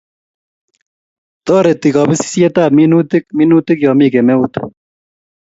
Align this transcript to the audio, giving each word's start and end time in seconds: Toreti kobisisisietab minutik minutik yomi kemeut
Toreti 1.49 1.89
kobisisisietab 1.97 2.71
minutik 2.79 3.23
minutik 3.43 3.79
yomi 3.87 4.07
kemeut 4.17 4.53